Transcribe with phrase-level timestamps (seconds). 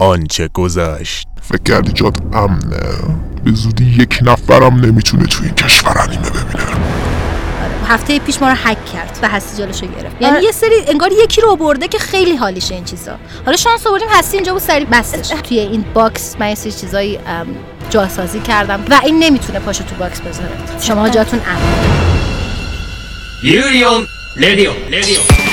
[0.00, 1.28] آنچه گذشت.
[1.42, 2.80] فکر کردی جات امنه؟
[3.44, 6.64] به زودی یک نفرم نمی‌تونه تو این کشور انیمه ببینه.
[7.88, 10.16] هفته پیش ما رو هک کرد و هستی جلوشو گرفت.
[10.20, 10.44] یعنی آره.
[10.44, 13.12] یه سری انگار یکی رو برده که خیلی حالیشه این چیزا.
[13.44, 15.28] حالا شانس آوردیم هستی اینجا بود سری بستش.
[15.28, 17.18] توی این box من یه سری چیزایی
[17.90, 20.50] جاسازی کردم و این نمی‌تونه پاشو تو box بذاره.
[20.80, 21.90] شما جاتون امن.
[23.42, 25.49] ユーリ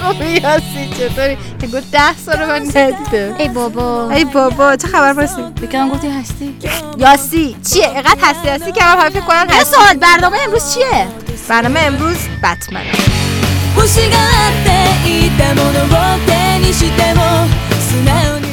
[0.00, 1.36] خوبی هستی چطوری؟
[1.74, 4.10] گفت ده سال من ندیده ای بابا.
[4.10, 6.56] ای بابا چه خبر پاسی بکرم گفتی هستی؟
[6.98, 7.56] یاسی.
[7.72, 11.06] چیه؟ اقدر هستی هستی که من فکر کنم یه سوال برنامه امروز چیه؟
[11.48, 12.92] برنامه امروز بتمنه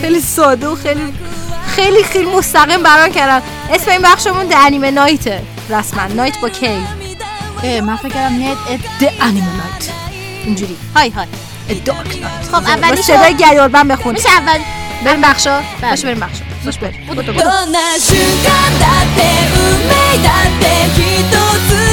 [0.02, 1.14] خیلی ساده و خیلی
[1.76, 3.42] خیلی خیلی مستقیم برام کردم
[3.74, 6.04] اسم این بخشمون ده انیمه نایته رسما.
[6.16, 6.68] نایت با کی
[7.82, 10.05] من فکر کردم ات د انیمه نایت
[10.45, 11.27] اینجوری های های
[11.85, 14.59] دارک نایت خب با اولی صدای گریالبن بخون میشه اول
[15.05, 15.91] بریم بخشا بله.
[15.91, 18.49] باشه بریم بخشا باش بریم どんな瞬間
[18.81, 19.21] だって
[19.57, 20.65] 運命だって
[20.97, 21.33] 一
[21.69, 21.84] つ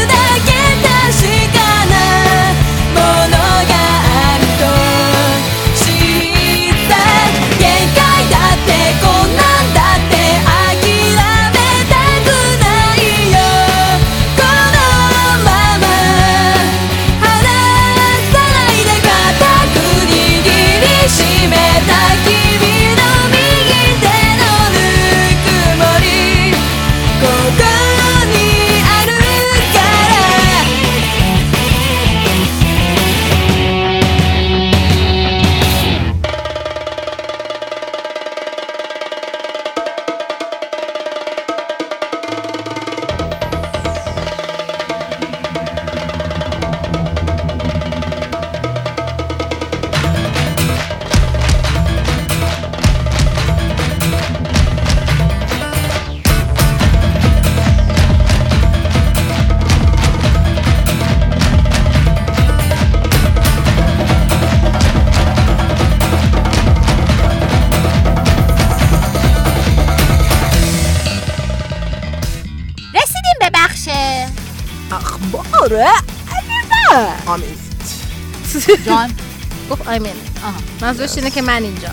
[79.92, 80.54] گفت آیمین آها.
[80.80, 81.88] منظورش اینه که من اینجا.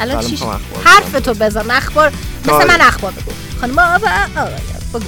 [0.00, 0.38] الان چی
[0.84, 2.12] حرف تو بزن اخبار.
[2.44, 2.64] مثل آره.
[2.68, 3.32] من اخبار بگو.
[3.60, 4.50] خانم آقا
[4.94, 5.04] بگو.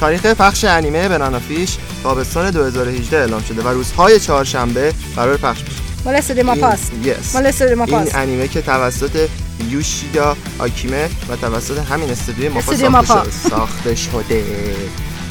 [0.00, 5.72] تاریخ پخش انیمه بنانافیش تابستان 2018 اعلام شده و روزهای چهارشنبه قرار پخش بشه.
[6.04, 7.34] مال این- ماپاس Yes.
[7.34, 9.28] مال استودیو این ماپاس انیمه که توسط
[9.70, 12.52] یوشیدا آکیمه و توسط همین استودیو
[12.90, 13.94] ماپا ساخته.
[13.94, 13.94] شده.
[13.94, 14.44] شده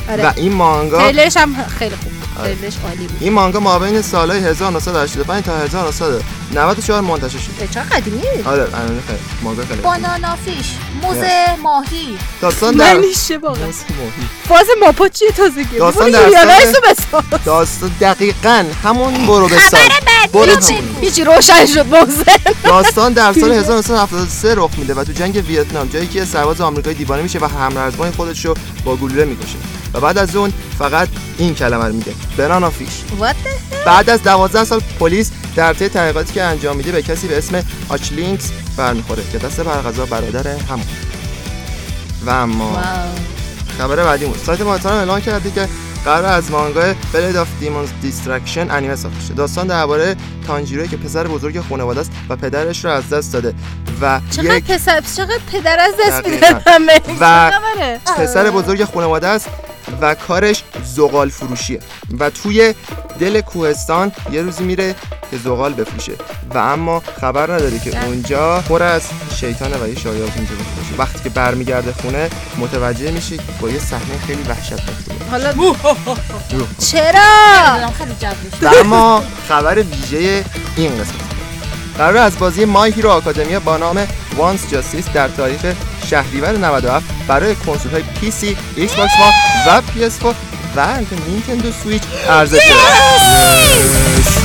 [0.07, 2.11] و آره این مانگا تریلرش هم خیلی خوب.
[2.35, 2.45] بود.
[2.45, 3.17] تریلرش عالی بود.
[3.19, 9.19] این مانگا ما بین سالهای 1985 تا 1994 منتشر شد چقدر قدیمی؟ آره انیمه خیلی
[9.43, 12.17] مانگا خیلی بانانا فیش موزه ماهی.
[12.41, 14.29] داستان در منیشه واقعا موز ماهی.
[14.47, 16.29] فاز ماپا چیه تازگی داستان در
[17.45, 19.79] داستان دقیقا همون برو بسار
[20.33, 20.57] برو
[21.01, 22.39] هیچی روشن شد موزه.
[22.63, 27.21] داستان در سال 1973 رخ میده و تو جنگ ویتنام جایی که سرباز آمریکایی دیوانه
[27.21, 29.57] میشه و همرزبان خودش رو با گلوله می‌کشه.
[29.95, 31.07] و بعد از اون فقط
[31.37, 32.13] این کلمه رو میگه.
[32.37, 33.03] Banana Fish
[33.85, 37.63] بعد از 12 سال پلیس در طی تحقیقاتی که انجام میده به کسی به اسم
[37.89, 40.85] اش لینکس برمیخوره که دست بر قضا برادر همون.
[42.25, 42.79] و اما
[43.77, 45.67] خبر بعدی سایت محترم اعلان کرده که
[46.05, 49.33] قرار از مانگای Blade of Demon's Destruction انیمه ساخته شه.
[49.33, 50.15] داستان درباره
[50.47, 53.53] تانجیروی که پسر بزرگ خانواده است و پدرش رو از دست داده.
[54.01, 57.51] و چقدر یک پسر چقدر پدر از دست همه و؟
[58.17, 59.49] پسر بزرگ خانواده است
[60.01, 61.79] و کارش زغال فروشیه.
[62.19, 62.73] و توی
[63.19, 64.95] دل کوهستان یه روزی میره
[65.31, 66.11] که زغال بفروشه.
[66.53, 69.01] و اما خبر نداره که اونجا پر از
[69.35, 73.79] شیطانه و یه شایعات اونجا باشه وقتی که برمیگرده خونه متوجه میشه که با یه
[73.79, 74.81] صحنه خیلی وحشتناک
[75.31, 75.53] حالا.
[76.79, 77.89] چرا؟
[78.61, 80.43] و اما خبر ویژه
[80.75, 81.25] این قسمت.
[81.97, 85.65] قرار از بازی My Hero Academia با نام One's Justice در تاریخ
[86.05, 89.11] شهریور 97 برای کنسول های PC، Xbox
[89.67, 90.35] و PS 4
[90.75, 94.44] و البته Nintendo Switch عرضه شده Yes.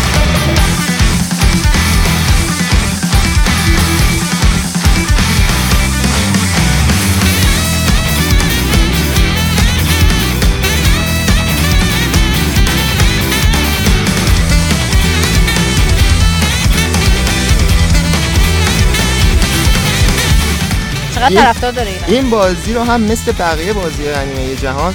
[21.34, 24.94] چقدر طرفدار داره این بازی رو هم مثل بقیه بازی انیمه جهان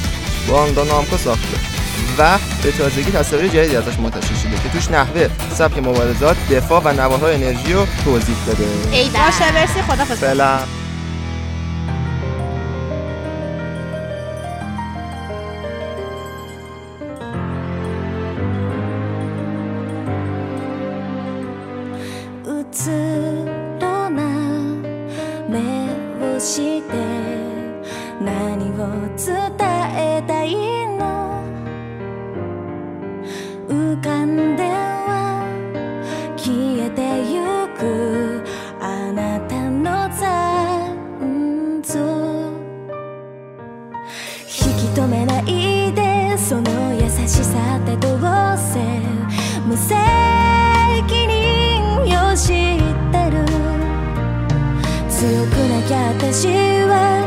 [0.49, 1.57] باندا نامکو ساخته
[2.17, 6.93] و به تازگی تصاویر جدیدی ازش منتشر شده که توش نحوه سبک مبارزات دفاع و
[6.93, 10.05] نواهای انرژی رو توضیح بده ای باشه مرسی خدا
[55.17, 57.23] 強くなきゃ私は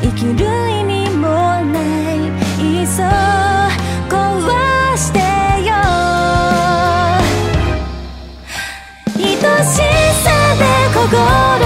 [0.00, 1.76] 生きる意味もな
[2.14, 2.32] い。
[2.58, 3.02] いっそ
[4.08, 4.16] 壊
[4.96, 5.18] して
[5.68, 5.74] よ。
[9.14, 9.76] 愛し
[10.24, 10.64] さで
[10.94, 11.57] 心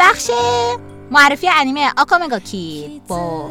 [0.00, 0.30] بخش
[1.10, 3.06] معرفی انیمه آکامگا کید.
[3.06, 3.50] با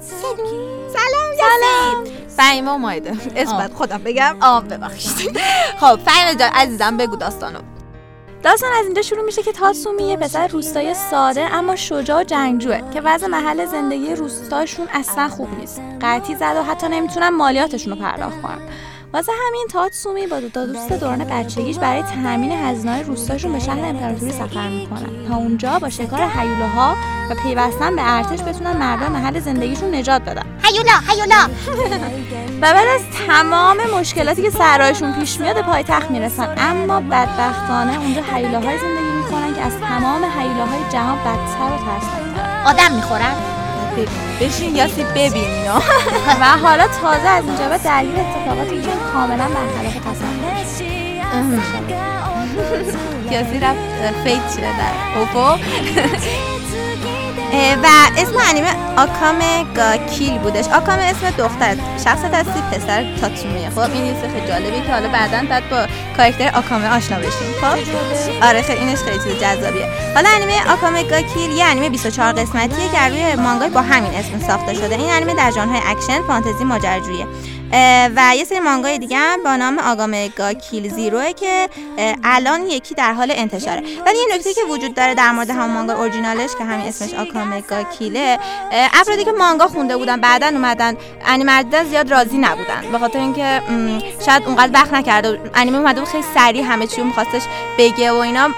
[0.00, 2.04] سلام سلام.
[2.36, 3.58] فهیمه و مایده اسم آه.
[3.58, 4.36] بعد خودم بگم.
[4.40, 5.40] آب ببخشید.
[5.80, 7.58] خب فهیمه جان عزیزم بگو داستانو.
[8.42, 12.90] داستان از اینجا شروع میشه که تاتسومی یه پسر روستای ساده اما شجاع و جنگجوه
[12.90, 15.80] که وضع محل زندگی روستاشون اصلا خوب نیست.
[16.02, 18.68] قطعی زد و حتی نمی‌تونن مالیاتشون رو پرداخت کنن.
[19.14, 23.84] واسه همین تاتسومی با دو تا دوست دوران بچگیش برای تامین هزینه‌های روستاشون به شهر
[23.84, 25.28] امپراتوری سفر می‌کنن.
[25.28, 26.96] تا اونجا با شکار هیولاها
[27.30, 30.42] و پیوستن به ارتش بتونن مردم محل زندگیشون نجات بدن.
[30.62, 31.48] هیولا هیولا!
[32.62, 36.54] و بعد از تمام مشکلاتی که سرایشون پیش میاد به پایتخت می‌رسن.
[36.58, 42.94] اما بدبختانه اونجا هیولاهای زندگی می‌کنن که از تمام هیولاهای جهان بدتر و ترسناکترن آدم
[42.94, 43.51] می‌خورن؟
[44.40, 45.82] بشین یاسی ببین اینا
[46.40, 50.52] و حالا تازه از اینجا به درگیر اتفاقاتی که کاملا برخلاف تصور.
[53.32, 53.78] یاسی رفت
[54.24, 54.78] فیت شده.
[54.78, 54.92] در
[57.82, 57.86] و
[58.16, 60.68] اسم انیمه آکامه گا کیل بودش.
[60.68, 61.76] آکامه اسم دختر.
[62.04, 63.70] شخصیت اصلی پسر تاتسومیه.
[63.70, 65.86] خب این یه خیلی جالبه که حالا بعدا بعد با
[66.16, 67.52] کاراکتر آکامه آشنا بشیم.
[67.60, 67.78] خب؟
[68.42, 69.88] آره خیلی اینش خیلی چیز جذابیه.
[70.14, 74.46] حالا انیمه آکامه گا کیل یه انیمه 24 قسمتیه که روی مانگای با همین اسم
[74.46, 74.94] ساخته شده.
[74.94, 77.26] این انیمه در ژانرهای اکشن فانتزی ماجراجوییه
[78.16, 81.68] و یه سری مانگای دیگه هم با نام آکامه گا کیل Zero ه که
[82.24, 83.80] الان یکی در حال انتشاره.
[84.06, 87.60] ولی یه نکته که وجود داره در مورد هم مانگا اورجینالش که همین اسمش آکامه
[87.60, 88.38] گا کیله
[88.72, 90.96] افرادی که مانگا خونده بودن بعدا اومدن
[91.26, 92.92] انیمه دیدن زیاد راضی نبودن.
[92.92, 93.62] به خاطر اینکه
[94.26, 95.40] شاید اونقدر وقت نکرده.
[95.54, 97.42] انیمه اومده بود خیلی سریع همه چی میخواستش
[97.78, 98.48] بگه و اینا.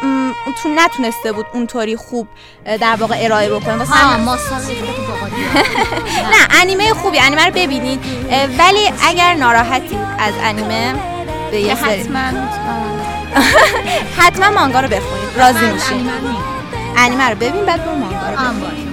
[0.62, 2.28] تو نتونسته بود اونطوری خوب
[2.80, 3.84] در واقع ارائه بکنه.
[6.30, 8.00] نه انیمه خوبی انیمه رو ببینید.
[8.58, 10.94] ولی اگر ناراحتی از انیمه
[11.50, 12.20] به یه سری حتما
[14.18, 16.10] حتما مانگا رو بخونید راضی میشین.
[16.96, 18.84] انیمه رو ببین بعد برو مانگا رو باشه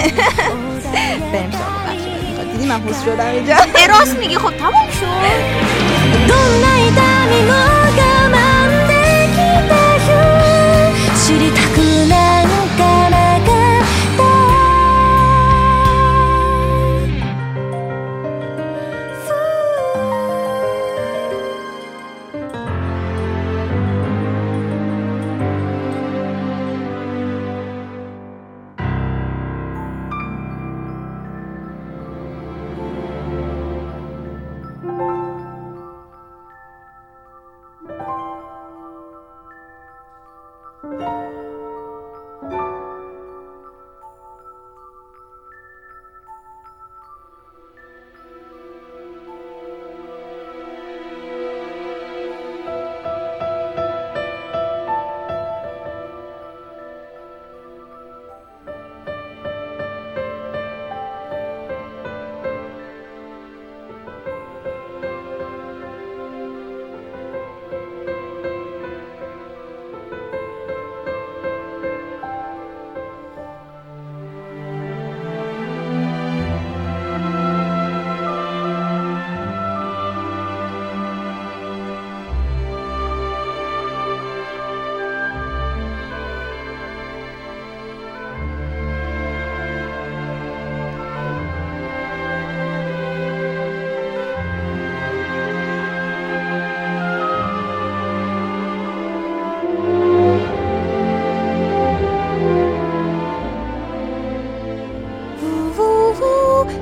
[1.32, 2.02] بریم سراغ بخش
[2.52, 3.56] دیدی من حوس شدم اینجا.
[3.98, 5.06] راست میگی خب تمام شد.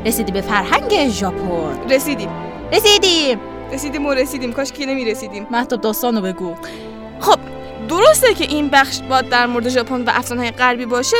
[0.09, 1.91] رسیدی به فرهنگ ژاپن.
[1.91, 2.29] رسیدیم.
[2.73, 3.41] رسیدیم.
[3.73, 4.53] رسیدیم و رسیدیم.
[4.53, 5.47] کاش که نمی‌رسیدیم.
[5.51, 6.55] مهتاب داستانو بگو.
[7.21, 7.39] خب
[7.89, 11.17] درسته که این بخش باید در مورد ژاپن و افسانه‌های غربی باشه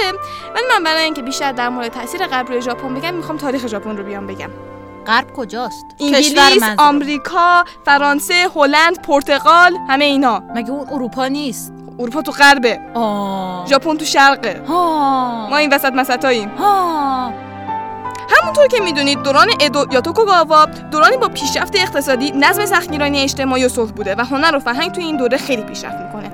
[0.55, 3.97] ولی من برای اینکه بیشتر در مورد تاثیر غرب روی ژاپن بگم می‌خوام تاریخ ژاپن
[3.97, 4.51] رو بیام بگم.
[5.07, 6.63] غرب کجاست؟ انگلیس،.
[6.79, 10.43] آمریکا، فرانسه، هلند، پرتغال همه اینا.
[10.55, 12.81] مگه اون اروپا نیست؟ اروپا تو غربه.
[12.95, 13.67] آه.
[13.67, 14.63] ژاپن تو شرقه.
[14.69, 16.51] ها ما این وسط مسطاییم.
[18.29, 23.69] همونطور که می‌دونید دوران ادو یا توکوگاوا دورانی با پیشرفت اقتصادی نظم سختگیرانه اجتماعی و
[23.69, 26.31] صلح بوده و هنر و فرهنگ توی این دوره خیلی پیشرفت می‌کنه.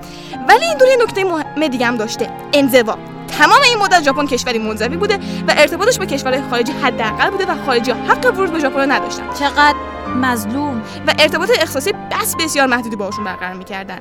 [0.49, 2.99] ولی این دوره نکته مهم دیگه هم داشته انزوا.
[3.39, 5.17] تمام این مدت ژاپن کشوری منزوی بوده
[5.49, 9.23] و ارتباطش با کشورهای خارجی حداقل بوده و خارجی حق ورود به ژاپن نداشتن.
[9.39, 9.75] چقدر؟
[10.15, 13.99] مظلوم و ارتباط اقتصادی بس بسیار محدودی باشون برقرار می‌کردن.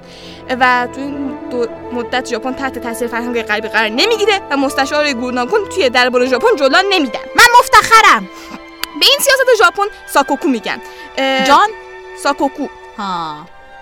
[0.60, 5.70] و تو این دو مدت ژاپن تحت تاثیر فرهنگ غربی قرار نمی‌گیره و مستشار گورناکون
[5.70, 7.20] توی دربار ژاپن جلو نمیدن.
[7.36, 8.29] من مفتخرم.
[9.00, 10.77] به این سیاست ژاپن ساکوکو میگن.
[11.48, 11.70] جان؟
[12.24, 12.67] ساکوکو.
[12.98, 13.36] ها.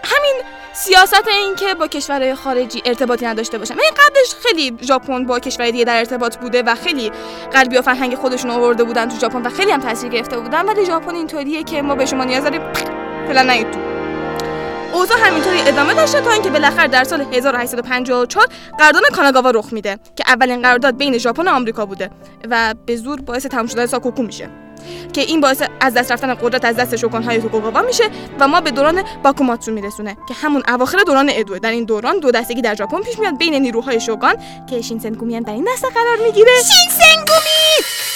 [0.03, 0.41] همین
[0.73, 3.73] سیاست این که با کشورهای خارجی ارتباطی نداشته باشن.
[3.73, 7.11] این قبلش خیلی ژاپن با کشورهای دیگه در ارتباط بوده و خیلی
[7.53, 10.65] غربی و فرهنگ خودشون آورده بودن تو ژاپن و خیلی هم تاثیر گرفته بودن.
[10.65, 12.73] ولی ژاپن اینطوریه که ما به شما نیاز داریم.
[13.27, 13.79] فعلا تو.
[15.23, 18.47] همینطوری ادامه داشته تا اینکه بالاخره در سال 1854
[18.79, 22.09] قرارداد کاناگاوا رخ میده که اولین قرارداد بین ژاپن و آمریکا بوده
[22.49, 24.49] و به زور باعث تمام شدن ساکوکو میشه.
[25.13, 28.03] که این باعث از دست رفتن قدرت از دست شوگان‌های توکوگاوا میشه
[28.39, 32.31] و ما به دوران باکوماتسو میرسونه که همون اواخر دوران ادوه در این دوران دو
[32.31, 34.35] دستگی در ژاپن پیش میاد بین نیروهای شوگان
[34.69, 36.51] که شینسنگومی در این دسته قرار می‌گیره.
[36.55, 38.11] شینسنگومی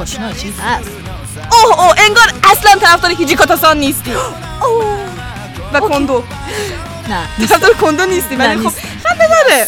[0.00, 0.90] آشنا چیز هست.
[1.52, 4.12] اوه اوه انگار اصلا طرفدار هیجیکاتاسان نیستی.
[4.12, 4.98] اوه.
[5.72, 6.24] و کندو.
[7.08, 8.72] نه طرفدار کندو نیستی ولی خب
[9.04, 9.66] خنده داره.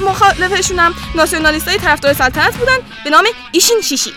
[0.00, 4.12] مخالفشون هم ناسیونالیست های طرفدار سلطنت بودن به نام ایشین شیشی.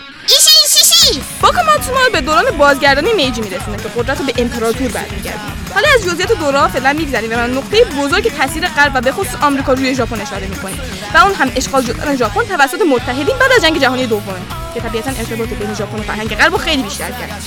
[1.06, 4.88] ایشین شیشی باکاماتسو ما رو به دوران بازگردانی میجی میرسونه که قدرت رو به امپراتور
[4.88, 5.52] برمیگردونه.
[5.74, 9.34] حالا از جزئیات دوران فعلا میگذریم و من نقطه بزرگ تاثیر غرب و به خصوص
[9.42, 10.80] آمریکا روی ژاپن اشاره می‌کنیم
[11.14, 11.82] و اون هم اشغال
[12.16, 14.34] ژاپن توسط متحدین بعد از جنگ جهانی دوم
[14.74, 17.42] که طبیعتا ارتباط بین ژاپن و فرهنگ غرب رو خیلی بیشتر کرد.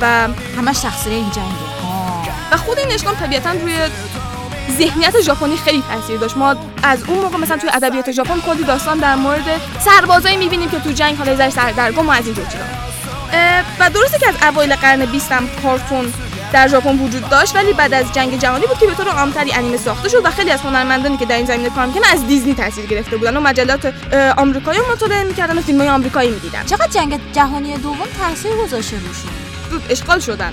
[0.00, 1.74] و همش تقصیر این جنگه
[2.52, 3.78] و خود این اشغال طبیعتا روی
[4.78, 6.36] ذهنیت ژاپنی خیلی تاثیر داشت.
[6.36, 10.78] ما از اون موقع مثلا توی ادبیات ژاپن کلی داستان در مورد سربازایی می‌بینیم که
[10.78, 12.64] تو جنگ حالا ذره سردرگم و از این چیزا.
[13.80, 16.12] و درسته که از اوایل قرن 20 هم کارتون
[16.52, 19.76] در ژاپن وجود داشت ولی بعد از جنگ جهانی بود که به طور عامتری انیمه
[19.76, 22.86] ساخته شد و خیلی از هنرمندانی که در این زمینه کار می‌کنن از دیزنی تاثیر
[22.86, 23.94] گرفته بودن و مجلات
[24.36, 26.64] آمریکایی مطالعه می‌کردن و فیلم های آمریکایی می‌دیدن.
[26.64, 29.30] چقدر جنگ جهانی دوم تاثیر گذاشته روشون
[29.90, 30.52] اشغال شدن.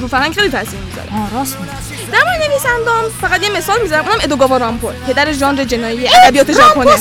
[0.00, 1.08] رو فرهنگ خیلی تاثیر می‌ذاره.
[1.12, 1.72] آه راست میگی.
[2.12, 6.96] در مورد نویسندام فقط یه مثال می‌ذارم اونم ادوگاوا رامپو پدر ژانر جنایی ادبیات ژاپنه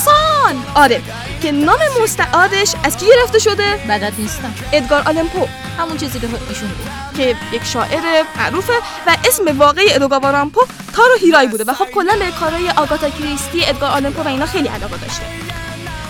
[0.76, 1.02] آره
[1.42, 4.54] که نام مستعارش از کی گرفته شده؟ بدت نیستم.
[4.74, 5.48] ادگار آلمپو
[5.80, 7.18] همون چیزی که ایشون بود.
[7.18, 8.02] که یک شاعر
[8.38, 8.74] معروفه
[9.08, 10.62] و اسم واقعی ادوگاوا رامپو
[10.96, 11.64] تارو هیرای بوده.
[11.68, 15.49] و خب کلا به کارهای آگاتا کریستی ادگار آلمپو و اینا خیلی علاقه داشته.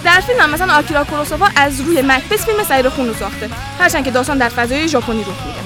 [0.04, 3.50] در فیلم هم مثلا آکیرا کوروساوا از روی مکبس فیلم سیر خون رو ساخته.
[3.80, 5.60] هرچند که داستان در فضای ژاپنی رخ میده.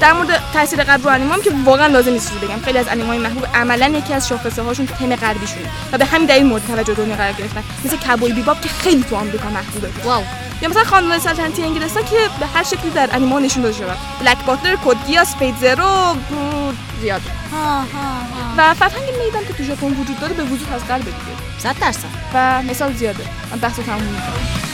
[0.00, 2.60] در مورد تاثیر غرب رو انیمه هم که واقعا لازم نیست چیزی بگم.
[2.64, 6.46] خیلی از انیمه‌های محبوب عملا یکی از شاخصه هاشون تم غربیشونه و به همین دلیل
[6.46, 7.64] مورد توجه دنیا قرار گرفتن.
[7.84, 9.88] مثل کبوی بیباب که خیلی تو آمریکا محبوبه.
[10.04, 10.24] واو.
[10.62, 13.86] یا مثلا خاندان سلطنتی انگلستان که به هر شکلی در انیمه نشون داده شده.
[14.20, 14.96] بلک باتلر کد
[16.28, 17.20] بود زیاد.
[17.52, 18.35] ها ها ها.
[18.56, 21.16] و فرهنگ میدان که تو ژاپن وجود داره به وجود از غرب دیگه
[21.58, 22.08] صد درصد.
[22.34, 23.24] و مثال زیاده.
[23.52, 24.66] من بحث تموم می‌کنم.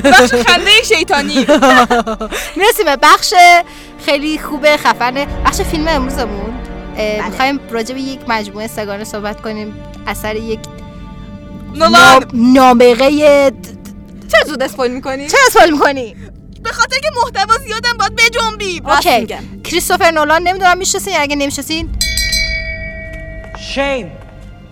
[0.05, 1.35] بخش خنده شیطانی.
[2.57, 3.35] می‌رسیم به بخش
[4.07, 6.55] خیلی خوبه خفنه بخش فیلم امروزمون.
[6.97, 7.29] بله.
[7.29, 9.75] می‌خوایم راجع به یک مجموعه سگانه صحبت کنیم.
[10.07, 10.61] اثر یک
[12.33, 13.11] نابغه
[14.29, 16.17] چه زود اسپویل می‌کنی؟ چرا سوال می‌کنی؟
[16.63, 18.83] به خاطر که محتوا زیادم باید بجنبی.
[18.85, 19.37] اوکی.
[19.65, 21.89] کریستوفر نولان نمی‌دونم می‌شناسین اگه نمی‌شناسین؟
[23.75, 24.20] Shame.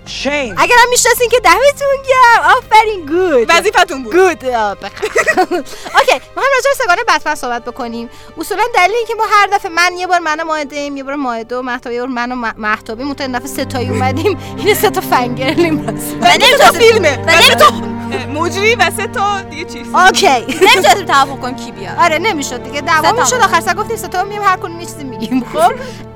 [0.08, 0.54] Shame.
[0.56, 2.44] اگر هم می‌شناسین که دمتون گرم.
[2.56, 4.12] آفرین good وظیفتون بود.
[4.12, 8.10] good okay ما هم راجع سه‌گانه بتمن صحبت بکنیم.
[8.38, 11.14] اصولا دلیل اینکه ما هر دفعه من یه بار من و ماهده ایم یه بار
[11.14, 14.38] ماهده و مهتاب یه بار من و م- مهتابی این دفعه ستایی اومدیم.
[14.64, 19.64] این سه تا fangirl یم و نمی‌تونم فیلمه و نمی‌تونم مجری و سه تا دیگه
[19.64, 19.94] چیز.
[19.94, 20.28] okay
[20.66, 21.98] نمی‌تونستیم توافق کنیم کی بیاد.
[21.98, 22.80] آره نمی‌شد دیگه.
[22.80, 23.34] دعوا می‌شد.
[23.34, 25.44] آخر سر گفتیم سه تا میایم هر کدوم یه چیزی میگیم.
[25.52, 25.72] خب؟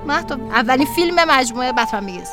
[0.07, 2.28] مهتاب اولین فیلم مجموعه بتمن میگیز.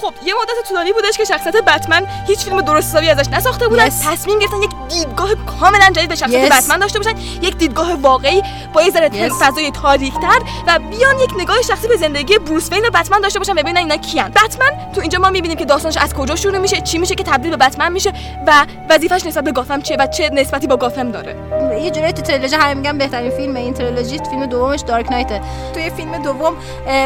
[0.00, 3.88] خب یه مدت طولانی بودش که شخصیت بتمن هیچ فیلم درست حسابی ازش نساخته بودن
[3.90, 3.92] Yes.
[4.06, 6.52] تصمیم گرفتن یک دیدگاه کاملا جدید به شخصیت Yes.
[6.64, 9.32] بتمن داشته باشن یک دیدگاه واقعی با یه ذره Yes.
[9.32, 13.52] فضای تاریک‌تر و بیان یک نگاه شخصی به زندگی بروس وین و بتمن داشته باشن
[13.52, 16.80] و ببینن اینا کیان بتمن تو اینجا ما می‌بینیم که داستانش از کجا شروع میشه
[16.80, 18.12] چی میشه که تبدیل به بتمن میشه
[18.46, 21.36] و وظیفش نسبت به گاثم چیه و چه نسبتی با گاثم داره
[21.82, 25.40] یه جوری تو تریلوژی همه میگن بهترین فیلم این تریلوژی فیلم دومش دارک نایته
[25.74, 26.56] توی فیلم دوم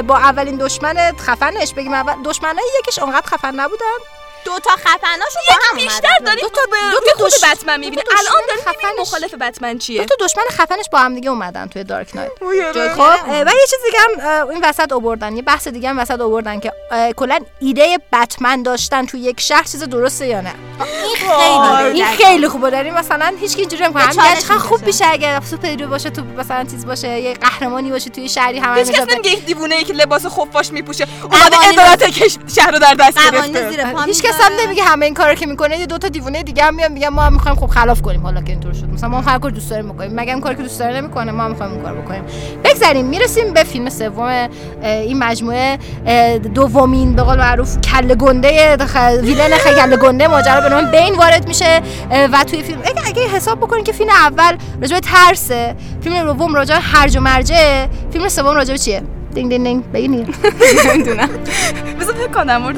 [0.07, 3.99] با اولین دشمن خفنش بگیم اول دشمنای یکیش اونقدر خفن نبودن
[4.45, 6.09] دو تا خفناشون با هم بیشتر.
[6.27, 6.41] داریم.
[6.41, 10.05] دو تا- دو تا خود بتمن دو تا الان داریم خفنش- مخالف بتمن دو چیه
[10.05, 12.31] تا دشمن خفنش با هم دیگه اومدن توی Dark Knight.
[12.95, 15.37] خب و یه چیز دیگه هم این وسط آوردن.
[15.37, 16.73] یه بحث دیگه هم وسط آوردن که
[17.17, 20.55] کلا ایده بتمن داشتن توی یک شهر چیز درسته یا نه؟
[21.19, 22.71] خیلی این خیلی خوبه.
[22.71, 24.03] داری مثلا هیچ کی اینجوری نمی‌کنه.
[24.07, 24.87] به هم چالش چقدر خوب.
[24.87, 28.91] میشه اگه superhero باشه تو مثلا چیز باشه یه قهرمانی باشه توی شهری همه هیچ
[28.91, 29.09] کس.
[29.09, 31.07] نمیگه یک دیوونه ای که لباس خفاش میپوشه.
[31.23, 32.19] اومده ادارت
[32.57, 33.71] شهر رو در دست گرفته.
[34.07, 35.79] هیچ کس هم نمیگه همه این کارو که می‌کنه.
[35.79, 38.43] یه دو تا دیوونه دیگه هم میان میگن ما هم می‌خوایم خب خلاف کنیم حالا
[38.43, 38.85] که اینطور شد.
[38.85, 40.15] مثلا ما هر کار دوست داریم بکنیم.
[40.15, 42.23] مگه کاری که دوست داره نمی‌کنه ما هم می‌خوایم اون کارو بکنیم.
[42.65, 43.07] بگذریم.
[43.07, 44.49] می‌رسیم به فیلم سوم
[44.83, 45.79] این مجموعه
[46.55, 48.77] دومین به قول معروف کله گنده.
[49.23, 50.29] ویلن کله گنده.
[50.29, 51.83] ماجرا به نام بین وارد میشه
[52.33, 56.55] و توی فیلم اگه, اگه حساب بکنین که فیلم اول راجع به ترسه فیلم دوم
[56.55, 59.03] راجع به هرج و مرجه فیلم سوم راجع به چیه؟
[59.35, 60.35] دینگ دینگ دینگ بگین
[60.95, 61.29] نمی‌دونم
[62.01, 62.77] بذار فکر کنم مورد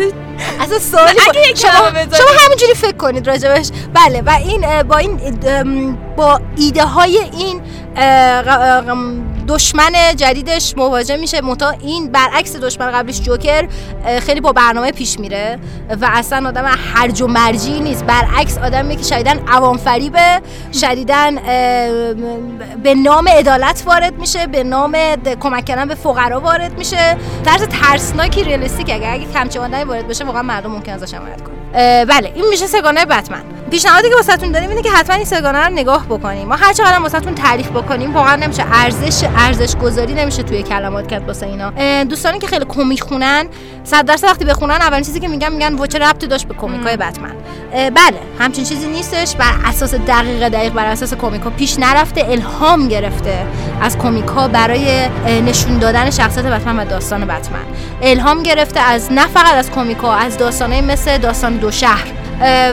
[0.61, 4.97] اصلا سوالی اگه با- یک شما شما همینجوری فکر کنید راجبش بله و این با
[4.97, 7.61] این با ایده های این
[9.49, 11.41] دشمن جدیدش مواجه میشه.
[11.41, 13.69] متا این برعکس دشمن قبلیش جوکر
[14.21, 15.59] خیلی با برنامه پیش میره
[16.01, 18.05] و اصلا آدم هرج و مرجی نیست.
[18.05, 20.41] برعکس آدمی که شدیدن عوام فریبه
[20.73, 21.35] شدیدن
[22.83, 24.97] به نام عدالت وارد میشه به نام
[25.41, 27.17] کمک کردن به فقرا وارد میشه.
[27.45, 31.56] طرز ترسناکی ریالیستیک اگه اگه کمچه وارد بشه واقعا مردم ممکن ازش حمایت کنن.
[31.56, 33.43] اه، بله این میشه سگانه بتمن.
[33.71, 36.49] پیشنهادی که واسهتون داریم اینه که حتما این سگانه رو نگاه بکنیم.
[36.49, 41.27] ما هر چقدر واسهتون تعریف بکنیم واقعا نمیشه ارزش ارزش گذاری نمیشه توی کلمات کرد
[41.27, 42.05] واسه اینا.
[42.05, 43.47] دوستانی که خیلی کمیک خونن
[43.85, 46.97] صد درصد وقتی بخونن اولین چیزی که میگن میگن وچه ربطی داشت به کمیک های
[46.97, 47.35] بتمن.
[47.73, 49.37] بله همچین چیزی نیستش.
[49.37, 53.47] بر اساس دقیق دقیق بر اساس کمیک ها پیش نرفته الهام گرفته
[53.81, 57.65] از کمیک ها برای نشون دادن شخصیت بتمن و داستان بتمن.
[58.03, 62.07] الهام گرفته از نه فقط از کمیک ها از داستانه مثل داستان دو شهر.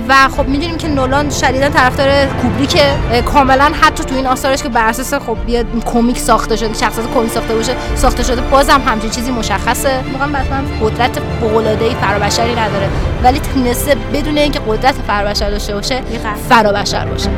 [0.09, 2.85] و خب می‌دونیم که نولان شدیدا طرفدار کوبریکه.
[3.11, 7.05] اه، کاملا حتی تو این آثارش که بر اساس خب یه کمیک ساخته شده شخصیت
[7.13, 9.89] کمیک ساخته باشه ساخته شده بازم همچین چیزی مشخصه.
[10.13, 12.89] واقعا بتمن قدرت فوق‌العاده‌ای فرابشری نداره.
[13.23, 16.01] ولی تونسته بدون اینکه قدرت فرابشر داشته باشه
[16.49, 17.29] فرابشر باشه.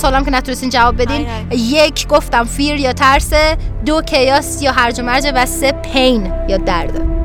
[0.00, 1.26] سوالم که نتونستین جواب بدین.
[1.50, 6.56] یک گفتم فیر یا ترسه دو کیاس یا هرج و مرج و سه پین یا
[6.56, 7.20] درده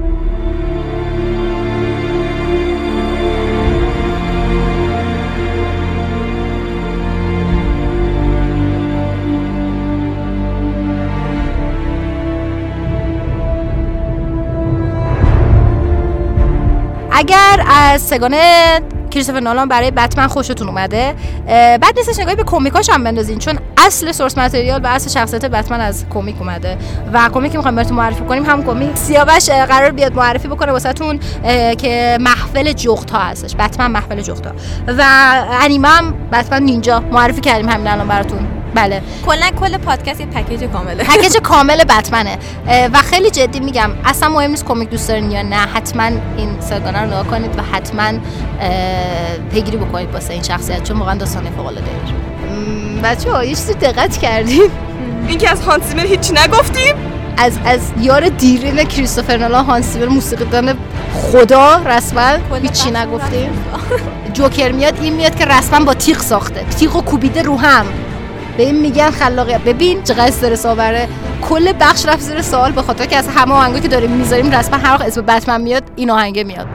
[17.12, 18.82] اگر از سگانه
[19.16, 21.16] کریستوفر نولان برای بتمن خوشتون اومده؟
[21.48, 25.82] بعد نیستش نگاهی به کمیکاش هم بندازین چون اصل سورس متریال و اصل شخصیت بتمن
[25.82, 26.78] از کمیک اومده.
[27.14, 31.20] و کمیکی که می‌خوایم براتون معرفی کنیم هم کمیک سیاوش قرار بیاد معرفی بکنه واسهتون
[31.78, 33.56] که محفل جغت ها هستش.
[33.56, 34.54] بتمن محفل جغت ها
[34.88, 35.04] و
[35.62, 37.00] انیمه هم بتمن نینجا.
[37.00, 38.55] معرفی کردیم همین الان براتون.
[38.76, 39.02] بله.
[39.26, 41.04] کلا کل پادکست یه پکیج کامله.
[41.04, 42.38] پکیج کامل بتمنه.
[42.94, 46.04] و خیلی جدی میگم اصلا مهم نیست کمیک دوست دارین یا نه حتما
[46.38, 48.12] این سگانه رو نگاه کنید و حتما
[49.52, 51.92] پیگیری بکنید واسه این شخصیت چون واقعا داستان فوق العاده
[53.04, 54.72] بچه ها یه چیزی دقت کردیم
[55.28, 56.96] این که از هانس زیمر هیچی نگفتیم؟
[57.38, 60.74] از از یار دیرین کریستوفر نولان هانس زیمر موسیقیدان
[61.14, 63.50] خدا رسما هیچی نگفتیم.
[64.34, 66.64] جوکر میاد این میاد که رسما با تیغ ساخته.
[66.80, 67.86] تیغ و کوبیده رو هم.
[68.58, 71.08] به این میگن خلاقیت ببین چقدر استرس آوره
[71.50, 74.78] کل بخش رفت زیر سوال به خاطر که از همه آهنگایی که داریم می‌ذاریم رسما
[74.78, 76.68] هر وقت اسم بتمن میاد این آهنگه میاد.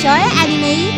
[0.00, 0.96] 전설의 애니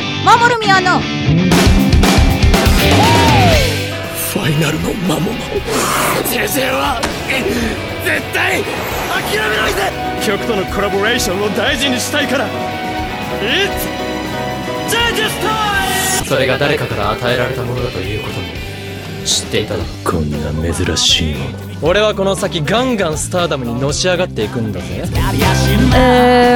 [4.30, 5.34] ファイナルの魔物
[6.24, 7.00] 先生は
[8.04, 9.90] 絶対諦めないで
[10.24, 12.46] 曲とのコラボレーションを大事にしたいから
[13.40, 13.88] It's
[16.24, 18.61] それが誰かから与えられたものだということに
[19.51, 25.03] っていただこんな珍しいもの俺はこの先ガンガンスターダムにのし上がっていくんだぜ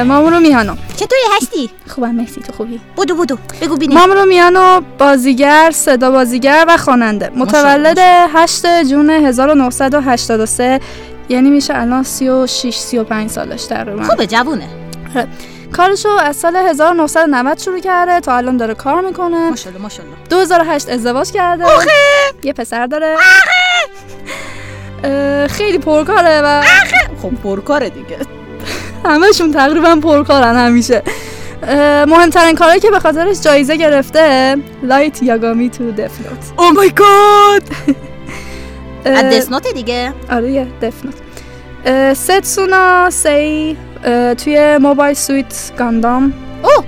[0.04, 5.70] مامورو میانو چطوری هستی خوبم مرسی تو خوبی بودو بودو بگو بینیم مامورو میانو بازیگر
[5.74, 10.80] صدا بازیگر و خواننده متولد 8 جون 1983
[11.28, 14.68] یعنی میشه الان 36 35 سالش تقریبا خوبه جوونه
[15.73, 19.49] کارشو از سال 1990 شروع کرده تا الان داره کار می‌کنه.
[19.49, 20.17] ماشاءالله ماشاءالله.
[20.29, 21.65] 2008 ازدواج کرده.
[22.43, 23.15] یه پسر داره.
[25.47, 26.61] خیلی پرکاره و
[27.21, 28.17] خب پرکاره دیگه.
[29.05, 31.03] همشون تقریبا پرکارن همیشه.
[32.07, 37.63] مهمترین کاری که به خاطرش جایزه گرفته لایت یاگامی تو Death Note oh my god
[39.73, 41.13] دیگه؟ آره یه Death Note
[41.85, 43.77] اه، ستسونا سی
[44.43, 46.85] توی Mobile Suit Gundam اوه.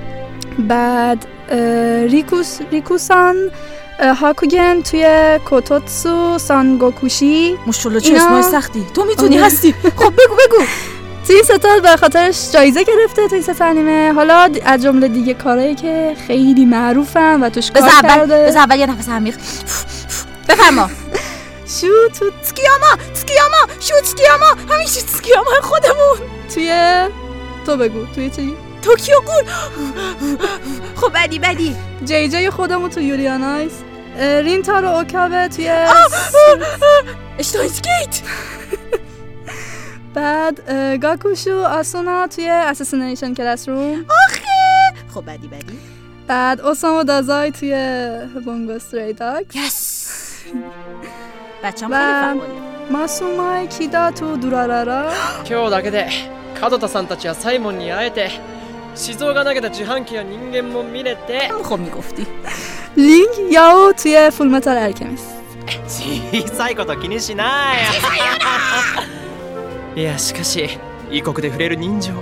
[0.58, 1.26] بعد
[2.10, 3.36] ریکوس ریکوسان
[4.20, 8.86] هاکوگن توی کوتوتسو سانگوکوشی ماشاءالله چه اسمای سختی.
[8.94, 9.46] تو می‌تونی آره.
[9.46, 9.72] هستی.
[9.96, 10.64] خب بگو بگو.
[11.26, 14.12] توی ستا به خاطرش جایزه گرفته توی ست انیمه.
[14.12, 18.46] حالا از جمله دیگه کارهایی که خیلی معروفن و توش کار کرده.
[18.46, 19.36] بذار اول یه نفس عمیق.
[20.48, 20.90] بفرما.
[21.80, 22.96] شو تو تسکیاما!
[23.14, 23.56] تسکیاما!
[23.80, 24.46] شو تسکیاما!
[24.70, 26.18] همین شو تسکیاما خودمون!
[26.54, 27.04] توی
[27.66, 29.44] تو بگو توی چی؟ توکیو گول!
[30.96, 31.76] خب بدی بدی.
[32.04, 33.72] جی جی خودمون تو یوریانایز
[34.18, 35.68] اه، رینتارو اوکاوه توی
[37.38, 38.22] اشتاینسگیت
[40.14, 40.60] بعد
[41.02, 44.04] گاکوشو آسونا توی اساسینیشن کلاس روم
[45.14, 45.78] خب بدی بدی.
[46.26, 47.74] بعد اوسامو دازای توی
[48.44, 50.00] بونگو ستری داگ یس.
[51.63, 52.41] بچه هم و- خیلی فعاله
[52.91, 55.11] ماسومای کیدا تو دورارارا
[55.49, 56.07] 今日だけで
[56.61, 58.29] 門田さんたちやサイモンに会えて
[58.95, 62.25] 静雄が投げた自販機や人間も見れて خب میگفتی
[62.97, 65.35] لینک یاو توی فول متال الکمیست
[65.87, 67.73] 小さいこと気にしな
[69.95, 70.69] いいやしかし
[71.11, 72.13] 異国で触れる人情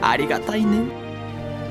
[0.00, 0.78] ありがたいね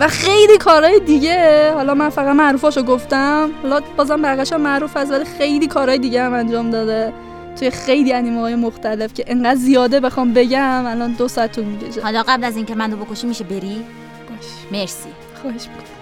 [0.00, 1.72] و خیلی کارهای دیگه.
[1.74, 3.50] حالا من فقط معروفاشو گفتم.
[3.62, 7.12] حالا بازم بقیش معروف هست ولی خیلی کارهای دیگه هم انجام داده.
[7.58, 12.00] توی خیلی انیمه های مختلف که انقدر زیاده بخوام بگم الان دو ساعت طول می‌کشه.
[12.00, 13.84] حالا قبل از اینکه منو بکشی میشه بری؟
[14.28, 14.80] باش.
[14.80, 15.08] مرسی.
[15.42, 15.97] خواهش می‌کنم.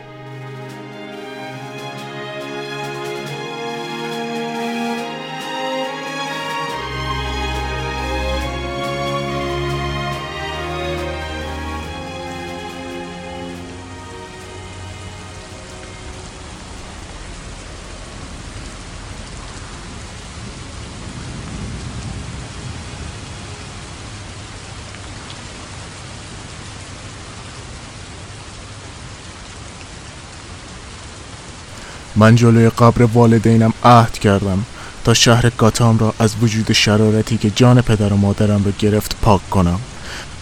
[32.17, 34.65] من جلوی قبر والدینم عهد کردم
[35.05, 39.51] تا شهر گاتام را از وجود شرارتی که جان پدر و مادرم را گرفت پاک
[39.51, 39.81] کنم.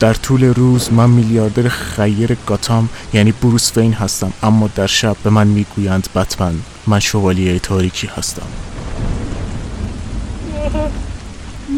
[0.00, 5.30] در طول روز من میلیاردر خیر گاتام یعنی بروس وین هستم اما در شب به
[5.30, 6.54] من می‌گویند بتمن.
[6.87, 8.46] من شوالیه تاریکی هستم.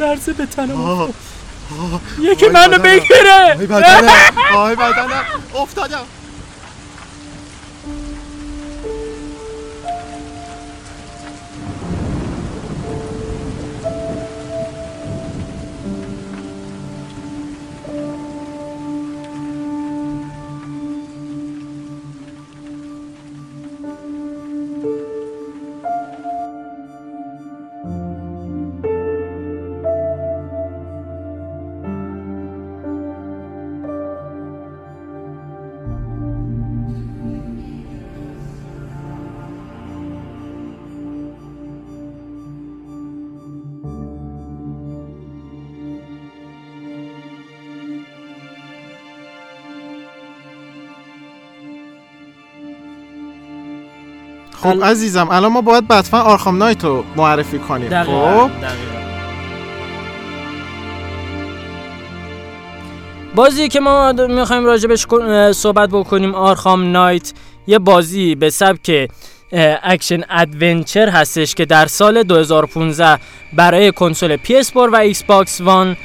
[0.01, 1.09] لرزه به تنم
[2.21, 3.57] یکی منو بگیره!
[3.59, 4.11] آی بدنم
[4.57, 5.25] آی بدنم.
[5.63, 6.05] افتادم.
[54.73, 58.97] خب عزیزم الان ما باید Batman Arkham Knight رو معرفی کنیم دقیقاً خب دقیقاً.
[63.35, 65.07] بازی که ما می‌خوایم راجبش
[65.53, 67.33] صحبت بکنیم Arkham Knight
[67.67, 69.09] یه بازی به سبک
[69.83, 73.19] action adventure هستش که در سال 2015
[73.53, 75.97] برای کنسول PS4 و Xbox One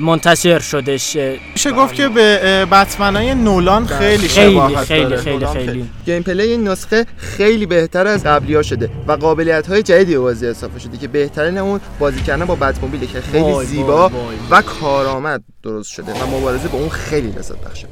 [0.00, 1.16] منتشر شدش
[1.52, 5.16] میشه گفت که به اه، بتمنای نولان خیلی خیلی شباهت خیلی داره.
[5.16, 9.82] خیلی نولان خیلی gameplay این نسخه خیلی بهتر از قبلی ها شده و قابلیت های
[9.82, 14.10] جدیدی به بازی اضافه شده که بهترین اون بازی کردن با بتموبیله که خیلی زیبا.
[14.50, 17.88] و کارآمد درست شده و مبارزه با اون خیلی لذت بخشه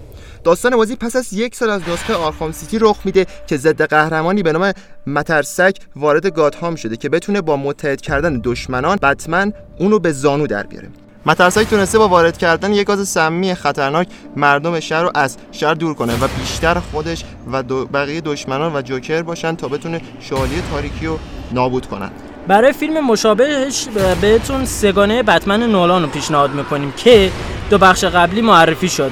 [0.47, 4.43] داستان بازی پس از یک سال از نسخه آرخام سیتی رخ میده که ضد قهرمانی
[4.43, 4.73] به نام
[5.07, 10.63] مترسک وارد گاتهام شده که بتونه با متحد کردن دشمنان بتمن اونو به زانو در
[10.63, 10.89] بیاره.
[11.27, 15.95] مترسک تونسته با وارد کردن یک گاز سمی خطرناک مردم شهر رو از شهر دور
[15.95, 21.19] کنه و بیشتر خودش و بقیه دشمنان و جوکر باشن تا بتونه شالی تاریکی رو
[21.53, 22.11] نابود کنن.
[22.49, 23.87] برای فیلم مشابهش
[24.21, 27.31] بهتون سه‌گانه بتمن نولان رو پیشنهاد می‌کنیم که
[27.71, 29.11] دو بخش قبلی معرفی شد.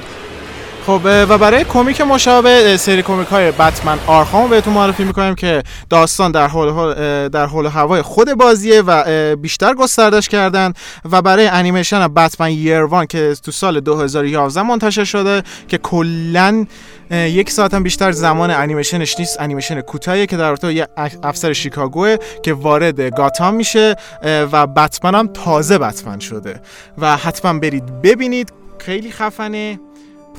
[0.87, 6.33] خب و برای کمیک مشابه سری کمیک های بتمن آرخام بهتون معرفی می‌کنیم که داستان
[6.33, 10.73] در حول در حال و هوای خود بازیه و بیشتر گستردش کردن
[11.11, 16.67] و برای انیمیشن Batman Year One که تو سال 2011 منتشر شده که کلا
[17.11, 21.53] یک ساعت هم بیشتر زمان انیمیشنش نیست انیمیشن کوتاهیه که در رابطه یه اف- افسر
[21.53, 26.61] شیکاگوه که وارد گاتام میشه و بتمن هم تازه بتمن شده.
[26.99, 28.53] و حتما برید ببینید.
[28.79, 29.79] خیلی خفنه.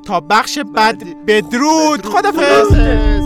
[0.06, 2.06] تا بخش بعد بدرود.
[2.06, 3.25] خدافظ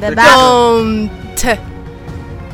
[0.00, 0.10] به.
[0.10, 1.58] دامت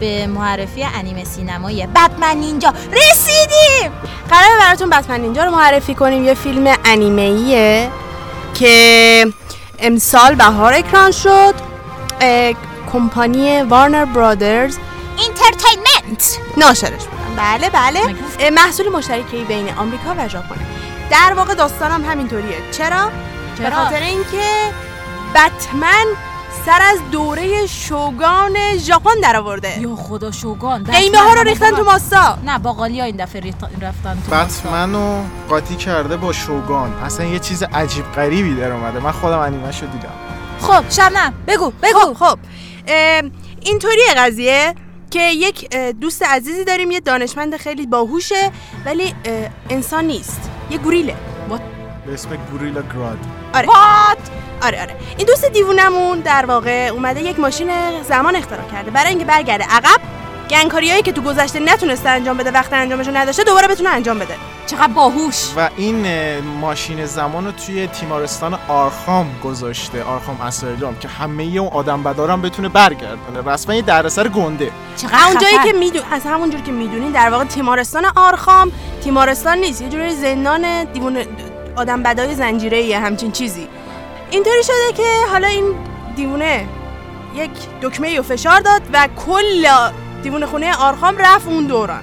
[0.00, 3.92] به معرفی انیمه سینمایی بتمن نینجا رسیدیم!
[4.30, 6.24] قرار براتون بتمن نینجا رو معرفی کنیم.
[6.24, 7.90] یه فیلم انیمه‌ایه
[8.54, 9.26] که
[9.78, 11.54] امسال بهار اکران شد.
[12.92, 14.76] کمپانی Warner Brothers
[15.18, 17.02] Entertainment ناشرش.
[17.04, 17.70] بودن بله.
[17.70, 18.00] بله
[18.50, 20.66] محصول مشترکی بین آمریکا و ژاپن.
[21.10, 22.56] در واقع داستانم همینطوریه.
[22.72, 23.10] چرا؟
[23.58, 24.72] به چرا؟ خاطر اینکه
[25.34, 26.04] بتمن
[26.66, 29.80] سر از دوره شوگان ژاپن درآورده.
[29.80, 32.38] یا خدا شوگان قیمه ها رو ریختن تو ماستا.
[32.44, 36.92] نه باقالی ها این دفعه رفتن تو بتمن رو قاطی کرده با شوگان.
[36.92, 39.00] اصلا یه چیز عجیب غریبی در اومده.
[39.00, 40.12] من خودم انیمه شو دیدم.
[40.60, 41.34] خب شبنم.
[41.46, 41.98] بگو بگو.
[41.98, 42.38] خب خب.
[42.86, 43.22] اه،
[43.60, 44.74] اینطوریه قضیه
[45.10, 48.50] که یک دوست عزیزی داریم یه دانشمند خیلی باهوشه
[48.86, 49.14] ولی
[49.70, 50.50] انسان نیست.
[50.70, 51.16] یه گوریله.
[52.06, 53.41] به اسم گوریلا گراد.
[53.54, 53.68] آره.
[54.62, 54.96] آره آره.
[55.16, 57.70] این دوست دیوونمون در واقع اومده یک ماشین
[58.02, 58.90] زمان اختراع کرده.
[58.90, 60.00] برای اینکه برگرده عقب
[60.50, 64.34] گنگکاریایی که تو گذشته نتونسته انجام بده وقت انجامشو نداشته دوباره بتونه انجام بده.
[64.66, 65.48] چقدر باهوش.
[65.56, 66.06] و این
[66.40, 72.68] ماشین زمان رو توی تیمارستان آرخام گذاشته آرخام اسایلوم که همه اون آدم بدارم بتونه
[72.68, 73.52] برگردونه.
[73.52, 74.70] رسما یه دردسر گنده.
[74.96, 75.66] چقدر همون جایی خفن.
[75.66, 78.72] که میدون از همون جور که می‌دونین در واقع تیمارستان آرخام
[79.04, 81.16] تیمارستان نیست یه جوری زندان دیوون
[81.76, 83.68] آدم بدای زنجیره همچین چیزی
[84.30, 85.64] اینطوری شده که حالا این
[86.16, 86.66] دیوونه
[87.36, 87.50] یک
[87.82, 89.66] دکمه و فشار داد و کل
[90.22, 92.00] دیوونه خونه آرخام رفت اون دوران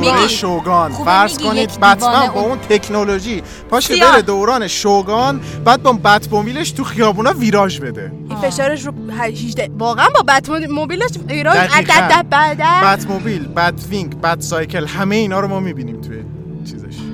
[0.00, 0.28] میگی.
[0.28, 4.12] شوگان فرض کنید بتمن با اون- تکنولوژی پاشه سیاه.
[4.12, 10.08] بره دوران شوگان بعد با بتموبیلش تو خیابونا ویراژ بده این فشارش رو 18 واقعا
[10.14, 11.92] با بت موبیلش ایران دقیقاً.
[11.94, 12.58] عدد بعد
[12.98, 16.22] بتموبیل بت وینگ بت سایکل همه اینا رو ما می‌بینیم توی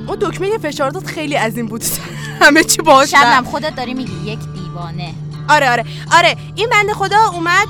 [0.06, 1.84] اون دکمه فشار داد خیلی عظیم بود.
[2.42, 5.14] همه چی باش شبنم خودت داری میگی یک دیوانه.
[5.48, 5.84] آره آره.
[6.12, 7.66] آره این بنده خدا اومد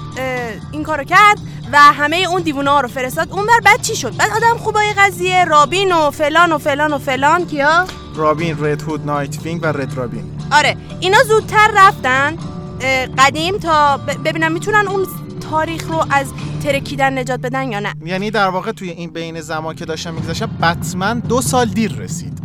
[0.72, 1.38] این کارو کرد
[1.72, 3.32] و همه اون دیوونه ها رو فرستاد.
[3.32, 6.98] اون بر بعد چی شد؟ بعد آدم خوبای قضیه رابین و فلان و فلان و
[6.98, 7.46] فلان.
[7.46, 12.36] کیا؟ رابین رد هود نایت وینگ و رد رابین آره اینا زودتر رفتن
[13.18, 15.06] قدیم تا ببینم می‌تونن اون
[15.50, 16.26] تاریخ رو از
[16.62, 20.46] ترکیدن نجات بدن یا نه؟ یعنی در واقع توی این بین زمان که داشتم میگذاشتم
[20.62, 22.38] بتمن دو سال دیر رسید.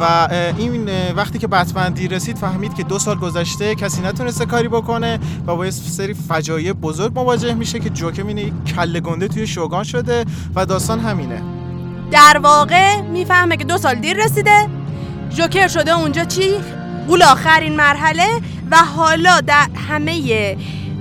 [0.00, 4.68] و این وقتی که بتمن دیر رسید فهمید که دو سال گذشته کسی نتونسته کاری
[4.68, 9.28] بکنه و با یه سری فجایع بزرگ مواجه میشه که جوکر اینه یک کله گنده
[9.28, 11.42] توی شوگان شده و داستان همینه.
[12.10, 14.68] در واقع می‌فهمه که دو سال دیر رسیده.
[15.30, 16.54] جوکر شده اونجا چی؟
[17.08, 18.26] اول آخرین مرحله
[18.70, 20.56] و حالا در همه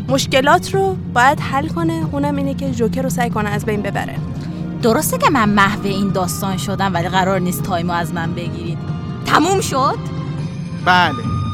[0.09, 2.05] مشکلات رو باید حل کنه.
[2.11, 4.15] اونم اینه که جوکر رو سعی کنه از بین ببره.
[4.81, 8.77] درسته که من محو این داستان شدم ولی قرار نیست تایمو از من بگیرید.
[9.25, 9.97] تموم شد؟
[10.85, 11.44] بله.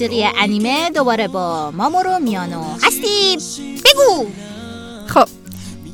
[0.00, 3.38] موسیقی انیمه دوباره با مامورو میانو هستیم
[3.84, 4.26] بگو
[5.06, 5.28] خب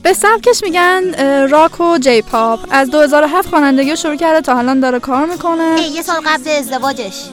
[0.02, 1.02] به سبکش میگن
[1.48, 5.76] راک و جی پاپ از 2007 خوانندگی شروع کرده تا الان داره کار می‌کنه.
[5.94, 7.24] یه سال قبل ازدواجش.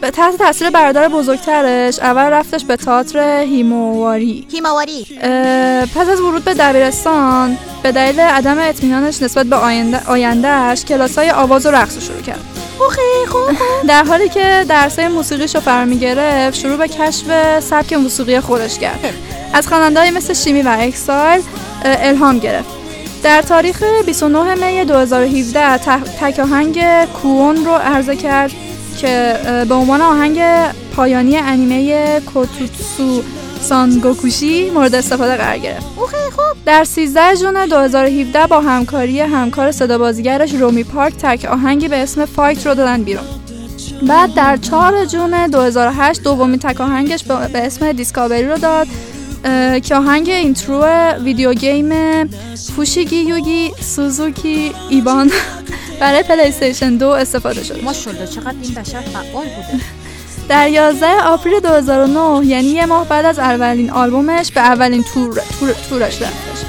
[0.00, 1.98] به تحت تاثیر برادر بزرگترش.
[1.98, 5.06] اول رفتش به تئاتر هیمواری هیماواری.
[5.22, 11.30] اه، پس از ورود به دبیرستان به دلیل عدم اطمینانش نسبت به آینده آیندهش کلاسای
[11.30, 12.59] آواز و رقص رو شروع کرد.
[13.88, 17.24] در حالی که درسای موسیقیش رو فرا می‌گرفت شروع به کشف
[17.60, 19.00] سبک موسیقی خودش کرد.
[19.52, 21.42] از خواننده‌های مثل شیمی و اکسایل
[21.84, 22.68] الهام گرفت.
[23.22, 26.84] در تاریخ 29 می 2017 ت- تک آهنگ
[27.22, 28.50] کوون رو عرضه کرد
[28.98, 29.36] که
[29.68, 30.40] به عنوان آهنگ
[30.96, 33.22] پایانی انیمه کوتوتسو
[33.60, 35.86] سانگوکوشی مورد استفاده قرار گرفت.
[36.66, 42.24] در 13 ژوئن 2017 با همکاری همکار صدا بازیگرش رومی پارک تک آهنگی به اسم
[42.24, 43.24] فایت رو دادن بیرون.
[44.08, 48.86] بعد در 4 June 2008 دومین تک آهنگش به اسم Discovery رو داد
[49.82, 50.84] که آهنگ intro
[51.24, 51.92] video game
[52.76, 55.30] فوشیگی یوگی سوزاکو ایبون
[56.00, 57.82] برای پلی استیشن 2 استفاده شد.
[57.84, 59.99] ماشاءالله چقدر این بشر فعال بوده.
[60.50, 65.72] در 11 April 2009 یعنی یه ماه بعد از اولین آلبومش به اولین تور, تور
[65.88, 66.66] تورش رفتش.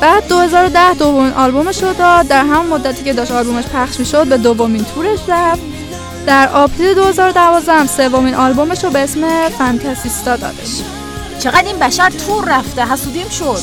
[0.00, 2.26] بعد 2010 دومین آلبومش رو داد.
[2.26, 5.62] در همون مدتی که داشت آلبومش پخش می‌شد به دومین تورش رفت.
[6.26, 10.80] در آپریل 2012 هم سومین آلبومش رو به اسم فانتاسیستا دادش.
[11.38, 13.58] چقدر این بشر تور رفته حسودیم شد.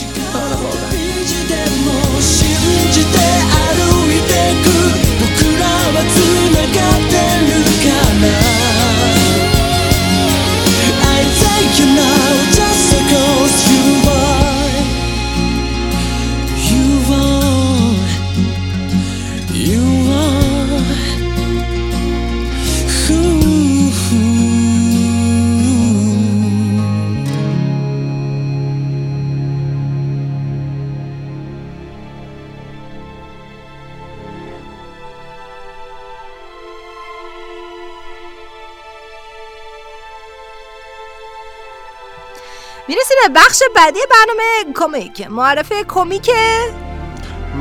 [43.36, 45.28] بخش بعدی برنامه کمیک.
[45.32, 46.30] معرفه کمیک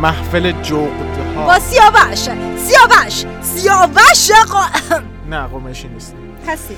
[0.02, 1.46] محفل جغدها.
[1.46, 2.18] با سیاوش.
[2.58, 3.24] سیاوش.
[3.42, 6.14] سیاوش قا- نه قمشی نیست.
[6.48, 6.76] هستی.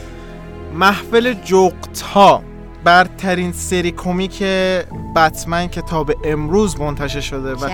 [0.74, 2.42] محفل جغدها.
[2.84, 4.42] برترین سری کمیک
[5.16, 7.68] بتمن که تا به امروز منتشر شده و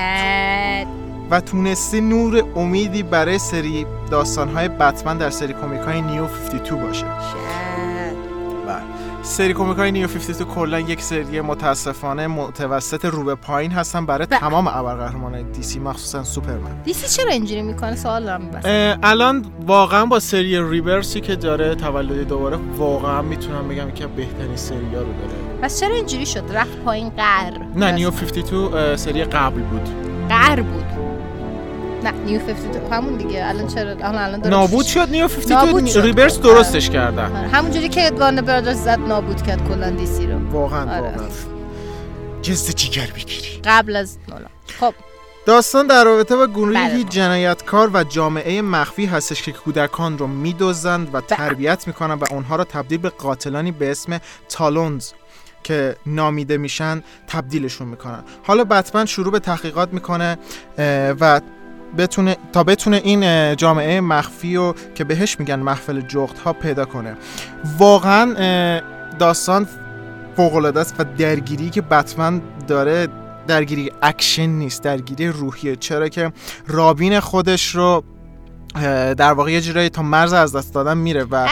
[1.31, 7.05] و تونسته نور امیدی برای سری داستانهای بتمن در سری کمیک های نیو 52 باشه.
[9.23, 14.27] سری کمیک های New 52 کلا یک سری متاسفانه متوسط رو به پایین هستن برای
[14.27, 14.39] بله.
[14.41, 16.83] تمام ابرقهرمانان DC مخصوصا سوپرمن.
[16.85, 18.51] DC چرا اینجوری می‌کنه؟ سوال دارم
[19.03, 24.95] الان واقعا با سری ریورسی که داره تولدی دوباره واقعا می‌تونم بگم که بهترین سری
[24.95, 25.39] ها رو داره.
[25.63, 29.89] پس چرا اینجوری شد؟ رفت پایین قر نه New 52 اه، سری قبل بود.
[30.29, 30.98] قر بود.
[32.05, 33.47] نه New 52 همون دیگه.
[33.47, 35.09] الان چرا؟ الان الان داره نابود شد.
[35.11, 36.01] نیو نابود 52 شد.
[36.01, 40.51] ریبرس درستش کردن آره، همونجوری که وارنر برادرز زد نابود کرد کلا دی سی رو.
[40.51, 41.01] واقعا آره.
[41.01, 41.29] واقعا.
[42.43, 43.61] جز جیگر بگیری.
[43.65, 44.51] قبل از نولان.
[44.81, 44.95] خب.
[45.47, 47.05] داستان در رابطه با گروهی بله.
[47.05, 52.65] جنایتکار و جامعه مخفی هستش که کودکان رو میدوزند و تربیت می‌کنن و اونها رو
[52.65, 55.11] تبدیل به قاتلانی به اسم تالونز
[55.63, 58.25] که نامیده میشن تبدیلشون می‌کنن.
[58.43, 60.39] حالا بتمن شروع به تحقیقات می‌کنه
[61.21, 61.41] و
[61.99, 67.17] بتونه تا بتونه این جامعه مخفی رو که بهش میگن محفل جغد ها پیدا کنه.
[67.79, 68.81] واقعا
[69.19, 69.69] داستان
[70.37, 73.09] فوق العاده است و درگیری که بتمن داره
[73.47, 75.77] درگیری اکشن نیست درگیری روحیه.
[75.77, 76.33] چرا که
[76.67, 78.05] رابین خودش رو
[79.15, 81.49] در واقع یه جورایی تا مرز از دست دادن میره و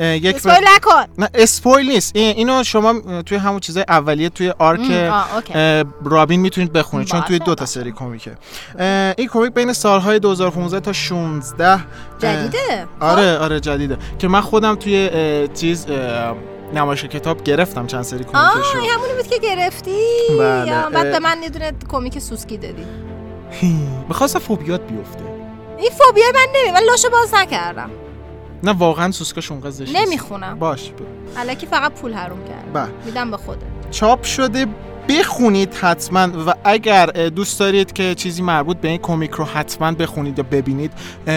[0.00, 1.04] یک spoil نکن.
[1.18, 2.16] نه spoil نیست.
[2.16, 4.80] این- اینو شما توی همون چیزای اولیه توی arc
[5.54, 8.30] آه، رابین می‌تونید بخونید چون توی دو تا سری کمیکه.
[8.78, 11.80] اه، این کمیک بین سالهای 2015 تا 16 اه،
[12.18, 13.96] جدیده؟ آره آره جدیده.
[14.18, 15.10] که من خودم توی
[15.54, 15.86] چیز
[16.74, 19.96] نمایش کتاب گرفتم چند سری آه کمیکشو این همونی بود که گرفتی؟
[20.38, 21.12] بله، بعد.
[21.12, 22.86] به من یه دونه کمیک سوسکی دادی.
[24.08, 25.20] می‌خواستم فوبیات بیفته.
[25.78, 27.90] این فوبیا من نمی من لاشو باز نکردم.
[28.62, 29.96] نه واقعا سوسکاش اونقدر زشت.
[29.96, 30.92] نمی‌خونم باش
[31.36, 32.88] الکی فقط پول حروم کرد بله.
[33.04, 34.66] میدم به خوده چاپ شده
[35.08, 40.38] بخونید حتما و اگر دوست دارید که چیزی مربوط به این کمیک رو حتما بخونید
[40.38, 40.92] یا ببینید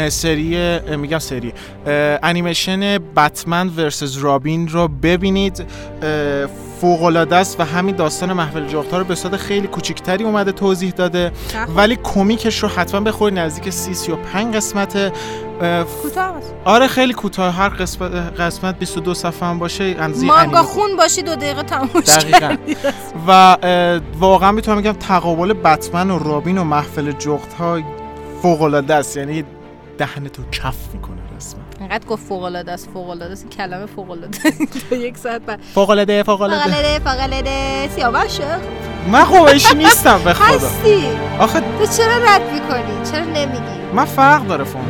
[0.10, 1.54] سری میگم سری
[2.24, 5.66] انیمیشن بتمن ورسز رابین رو ببینید
[6.84, 10.92] فوق العاده است و همین داستان محفل جغتا رو به صورت خیلی کوچیکتری اومده توضیح
[10.92, 11.32] داده.
[11.76, 16.34] ولی کمیکش رو حتما بخورید نزدیک 30 35 قسمت اه، کوتاه.
[16.66, 17.54] آره خیلی کوتاه.
[17.54, 19.96] هر قسمت قسمت 22 صفحه هم باشه.
[20.00, 22.56] اندازه مانگا خون باشی دو دقیقه تمومش دقیقاً.
[23.28, 23.58] و
[24.20, 27.80] واقعا می‌تونم بگم تقابل بتمن و رابین و محفل جغت ها
[28.42, 29.18] فوق العاده است.
[29.18, 29.44] یعنی
[29.98, 31.18] دهن تو کف می‌کنه.
[31.84, 34.40] رسما اینقدر گفت فوق العاده است فوق العاده است کلمه فوق العاده
[35.08, 35.60] یک ساعت بعد.
[35.76, 38.58] فوق العاده فوق فوق العاده فوق العاده سیاوشه
[39.12, 40.46] من قویشی نیستم به خدا.
[40.46, 41.04] هستی؟
[41.40, 44.82] آخه تو چرا رد می‌کنی؟ چرا نمیگی؟ من فرق داره فون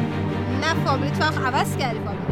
[0.61, 2.22] نه فامیلی تو هم عوض کردی فامیلی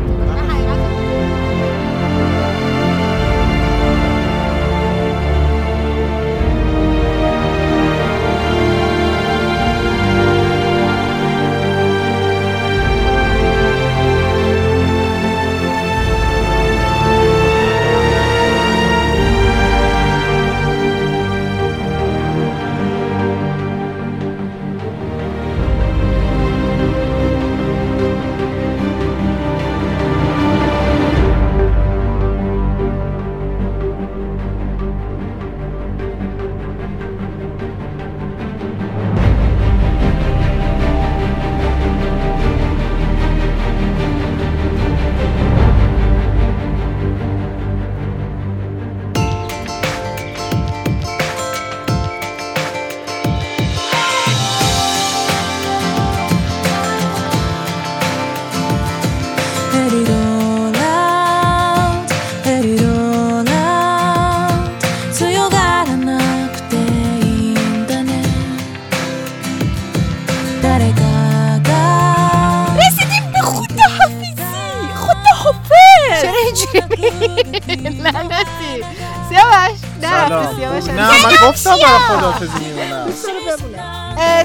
[81.84, 83.06] برای خدافزی میمونم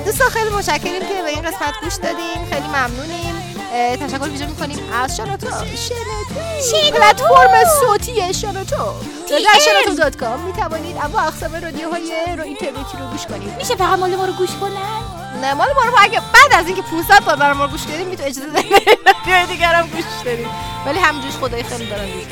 [0.05, 3.37] دوستان خیلی متشکریم که به این قسمت گوش دادین خیلی ممنونیم.
[4.01, 5.47] تشکر ویژه می‌کنیم از شنوتو.
[5.77, 6.99] شنوتو.
[6.99, 8.77] پلتفرم صوتی شنوتو.
[9.29, 10.41] در شنوتو دات کام.
[10.41, 13.57] می‌توانید اما اقسام رادیوهای رو اینترنتی رو گوش کنید.
[13.59, 16.83] میشه فقط مال ما رو گوش کنن؟ نه مال ما رو اگه بعد از اینکه
[16.83, 18.73] 500 بار برای ما رو گوش کردیم می‌تونید اجازه بدید.
[19.07, 20.49] رادیوهای دیگر هم گوش داریم
[20.87, 22.25] ولی همینجوری خدای خیلی دارن گوش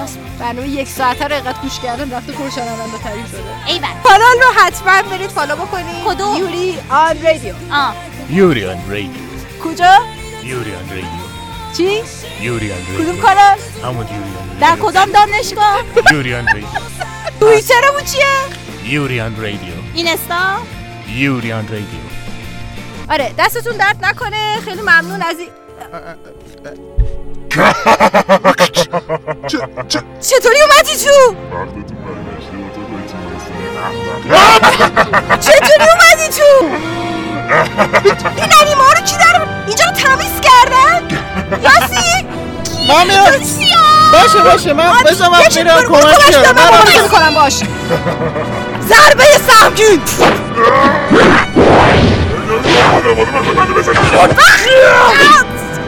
[0.00, 0.18] راست.
[0.38, 3.66] برنامه یک ساعته رو اینقدر گوش کردن رفته پرشنونده ترین شده.
[3.66, 3.88] ایول.
[4.04, 6.04] کانال رو حتما برید follow بکنید.
[6.06, 7.54] کدوم؟ یوری آن رادیو.
[7.72, 7.94] آه.
[8.30, 9.10] یوریان رادیو.
[9.64, 9.98] کجا؟
[10.44, 11.04] یوریان رادیو.
[11.76, 12.02] چی؟
[12.40, 15.82] یوریان کدوم کانال؟ همون یوریان در کدام دانشگاه؟
[16.12, 16.66] یوریان رادیو.
[17.40, 19.74] توییترمون چیه؟ یوریان رادیو.
[19.94, 20.58] اینستا؟
[21.08, 22.00] یوریان رادیو.
[23.10, 24.60] آره دستتون درد نکنه.
[24.64, 25.48] خیلی ممنون از این
[30.20, 31.34] چطوری اومدی تو؟
[35.40, 36.66] چطوری اومدی تو؟
[38.36, 41.08] این انیما رو کی در اینجا رو تمیز کردن؟
[41.62, 42.26] یاسی؟
[42.88, 43.24] من میرم
[44.12, 47.54] باشه باشه من بذار من میرم کمک کنم من مبارزه می‌کنم باش
[48.88, 50.00] ضربه سهمگین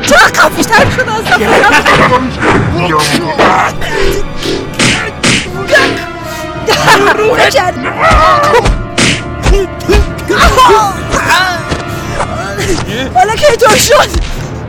[0.02, 1.24] چرا خفیشتر شد از
[7.18, 7.74] رو کرد
[13.14, 14.08] حالا که اینطور شد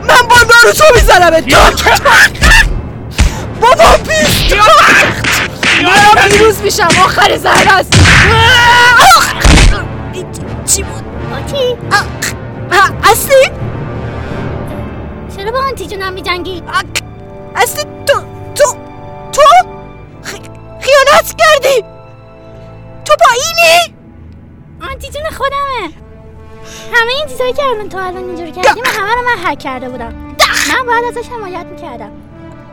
[0.08, 1.56] من با دارو تو می‌زنم تو
[3.60, 4.54] بابا بیست
[5.82, 7.94] من پیروز میشم آخر زهر است
[10.66, 11.04] چی بود؟
[13.12, 13.50] اصلی
[15.44, 16.62] چرا با آنتی جونم میجنگی؟
[17.56, 18.20] اصلی تو
[18.54, 18.64] تو
[19.32, 19.42] تو؟
[20.80, 21.84] خیانت کردی!
[23.04, 23.94] تو با اینی؟
[24.90, 25.92] آنتی جون خودمه.
[26.92, 29.88] همه این چیزایی که الان تو الان اینجوری کردی من همه رو من حک کرده
[29.88, 30.14] بودم.
[30.68, 32.10] من باید ازش حمایت می‌کردم.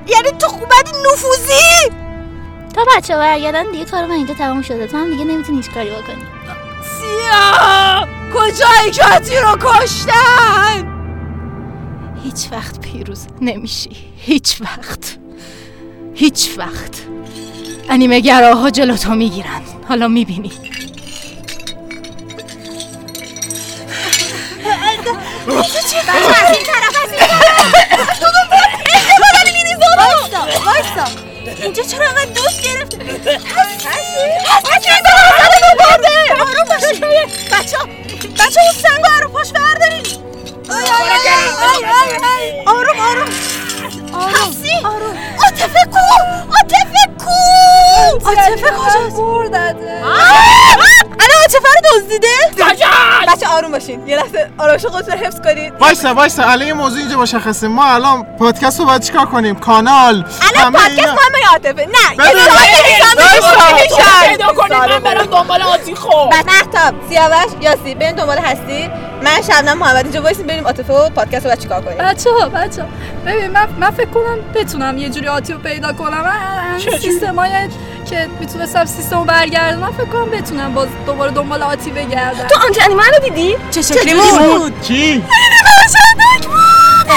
[0.08, 1.92] یعنی تو خوبت نفوذی؟
[2.76, 4.88] تا بچه برگردن دیگه کار من اینجا تمام شده.
[4.88, 6.26] تو هم دیگه نمی‌تونی هیچ کاری بکنی.
[6.84, 10.91] سیا کجایی که آتی رو کشتن؟
[12.24, 13.90] هیچ وقت پیروز نمیشی.
[14.18, 15.18] هیچ وقت.
[16.16, 17.02] هیچ وقت.
[17.90, 19.62] انیمه گراها جلو تو می‌گیرن.
[19.90, 20.52] حالا می‌بینی.
[25.48, 25.98] بچه
[31.62, 32.98] اینجا چرا انقدر دوست گرفته
[36.40, 37.02] آروم باشی.
[37.52, 37.78] بچه
[38.40, 40.21] بچه اون سنگو رو پاش بردارین.
[42.68, 43.30] آروم آروم
[44.34, 44.76] هستی
[45.44, 46.00] عاطفه کو
[46.54, 47.32] عاطفه کو
[48.30, 50.04] عاطفه کجاست بردته
[51.54, 52.28] عاطفه رو دزدیده؟
[53.28, 54.08] بچه آروم باشین.
[54.08, 55.74] یه لحظه آرامش خودتون رو حفظ کنید.
[55.80, 56.44] وایسا وایسا.
[56.44, 57.68] الان یه موضوع اینجا مشخصه.
[57.68, 61.08] ما الان پادکست رو باید چیکار کنیم؟ کانال الان همه پادکست.
[61.08, 61.86] مهم عاطفه.
[61.86, 62.18] نه
[64.28, 66.34] پیدا کنید من برم دنبال آتی خب.
[66.48, 68.90] محتاب سیاوش یاسی بریم دنبال هستی.
[69.24, 72.50] من شبنم محمد اینجا وایسیم بریم عاطفه و پادکست رو بعد چیکار کنیم؟ بچه ها
[72.50, 72.86] بچه
[73.26, 76.22] ببین من, من فکر کنم بتونم یه جوری آتی رو پیدا کنم.
[76.22, 77.52] من سیستم های
[78.12, 79.18] که می‌تونستم سیستم
[79.76, 82.48] من فکر کنم بتونم باز دوباره دنبال آتی بگردم.
[82.48, 85.24] تو آنتی انیمه رو دیدی؟ چه شکلی بود؟ کی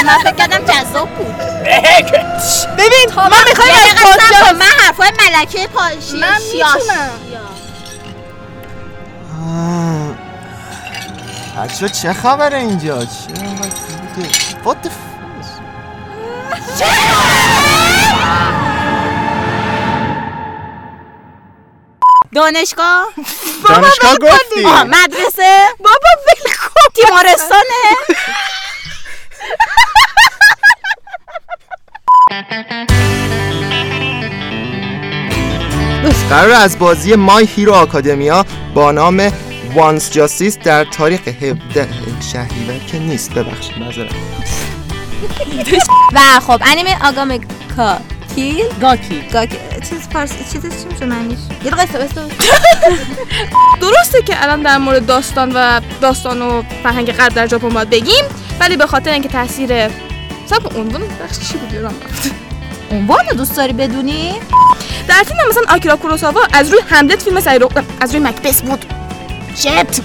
[0.06, 1.34] من فکر کردم جذاب بود.
[2.78, 4.56] ببین من می‌خوام از کن.
[4.56, 7.10] من حرفای ملکه پاشی من می‌تونم.
[11.64, 13.10] بچه چه خبره اینجا؟ چه
[14.64, 15.04] What the f-
[22.34, 23.06] دانشگاه؟
[23.68, 24.64] دانشگاه گفتی.
[24.86, 26.92] مدرسه؟ بابا ول کن.
[26.94, 27.84] تیمارستانه؟
[36.30, 39.32] قرار از بازی مای هیرو آکادمیا با نام
[39.74, 41.88] وانس جاستیس در تاریخ 17
[42.32, 43.34] شهریور که نیست.
[43.34, 44.10] ببخشید معذرت
[46.14, 47.40] و خب انیمه آگامه
[47.76, 47.98] کا
[48.34, 49.56] کیل گاکی گاکی
[49.90, 52.08] چیز پارس چیزش چی میشه معنیش یه دقیقه
[53.80, 58.24] درسته که الان در مورد داستان و داستان و فرهنگ غرب در ژاپن باید بگیم
[58.60, 59.88] ولی به خاطر اینکه تاثیر
[60.46, 62.30] سب عنوان بخش چی بود؟ یادم رفت.
[62.90, 64.34] عنوان دوست داری بدونی؟
[65.08, 67.64] در فیلم مثلا آکیرا کوروساوا از روی هملت فیلم سری
[68.00, 68.84] از روی مکبس بود.
[69.54, 70.00] جت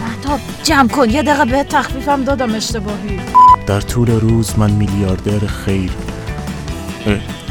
[0.00, 1.10] مهتاب جمع کن.
[1.10, 3.20] یه دقیقه به تخفیفم دادم اشتباهی.
[3.66, 5.90] در طول روز من میلیاردر خیر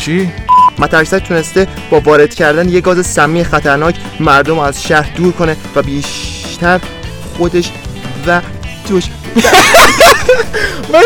[0.02, 0.30] چی؟
[0.80, 5.82] مترسک تونسته با وارد کردن یه گاز سمی خطرناک مردم از شهر دور کنه و
[5.82, 6.80] بیشتر
[7.38, 7.72] خودش
[8.28, 8.42] و
[10.94, 11.04] من